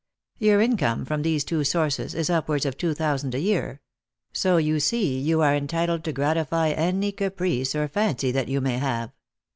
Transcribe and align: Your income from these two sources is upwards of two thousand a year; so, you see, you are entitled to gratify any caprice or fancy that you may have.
Your 0.39 0.61
income 0.61 1.05
from 1.05 1.21
these 1.21 1.43
two 1.43 1.63
sources 1.63 2.15
is 2.15 2.31
upwards 2.31 2.65
of 2.65 2.75
two 2.75 2.95
thousand 2.95 3.35
a 3.35 3.39
year; 3.39 3.81
so, 4.33 4.57
you 4.57 4.79
see, 4.79 5.19
you 5.19 5.41
are 5.41 5.55
entitled 5.55 6.03
to 6.05 6.11
gratify 6.11 6.69
any 6.71 7.11
caprice 7.11 7.75
or 7.75 7.87
fancy 7.87 8.31
that 8.31 8.47
you 8.47 8.61
may 8.61 8.79
have. 8.79 9.11